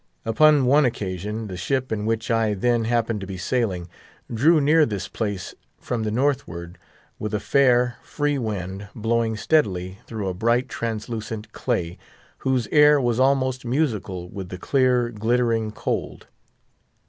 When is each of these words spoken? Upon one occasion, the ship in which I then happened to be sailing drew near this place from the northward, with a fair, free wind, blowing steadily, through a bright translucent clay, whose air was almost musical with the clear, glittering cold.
Upon 0.25 0.65
one 0.65 0.83
occasion, 0.83 1.45
the 1.45 1.55
ship 1.55 1.91
in 1.91 2.07
which 2.07 2.31
I 2.31 2.55
then 2.55 2.85
happened 2.85 3.21
to 3.21 3.27
be 3.27 3.37
sailing 3.37 3.87
drew 4.33 4.59
near 4.59 4.83
this 4.83 5.07
place 5.07 5.53
from 5.79 6.01
the 6.01 6.09
northward, 6.09 6.79
with 7.19 7.35
a 7.35 7.39
fair, 7.39 7.97
free 8.01 8.39
wind, 8.39 8.87
blowing 8.95 9.37
steadily, 9.37 9.99
through 10.07 10.27
a 10.27 10.33
bright 10.33 10.67
translucent 10.69 11.51
clay, 11.51 11.99
whose 12.39 12.65
air 12.71 12.99
was 12.99 13.19
almost 13.19 13.63
musical 13.63 14.27
with 14.27 14.49
the 14.49 14.57
clear, 14.57 15.09
glittering 15.09 15.71
cold. 15.71 16.25